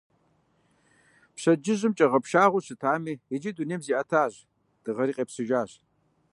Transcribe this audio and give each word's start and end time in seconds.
Пщэдджыжьым 1.35 1.93
кӀагъэпшагъэу 1.97 2.65
щытами, 2.65 3.13
иджы 3.33 3.51
дунейм 3.55 3.81
зиӀэтащ, 3.85 4.33
дыгъэри 4.83 5.13
къепсыжащ. 5.17 5.71